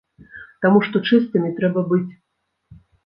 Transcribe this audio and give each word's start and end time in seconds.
Таму 0.65 0.79
што 0.87 1.01
чыстымі 1.09 1.51
трэба 1.59 1.85
быць! 1.93 2.09